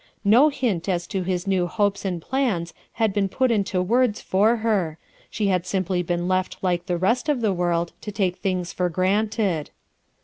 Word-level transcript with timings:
No 0.25 0.49
hint 0.49 0.89
as 0.89 1.05
to 1.05 1.21
his 1.21 1.45
new 1.45 1.67
1 1.67 1.75
opes 1.77 2.05
and 2.05 2.19
plans 2.19 2.73
had 2.93 3.13
been 3.13 3.29
put 3.29 3.51
into 3.51 3.83
words 3.83 4.19
for 4.19 4.55
her' 4.65 4.97
she 5.29 5.49
had 5.49 5.67
simply 5.67 6.01
been 6.01 6.27
left 6.27 6.57
like 6.63 6.87
the 6.87 6.97
rest 6.97 7.29
of 7.29 7.41
t] 7.41 7.45
ie 7.45 7.51
world 7.51 7.93
to 8.01 8.11
take 8.11 8.37
things 8.37 8.73
for 8.73 8.89
granted. 8.89 9.69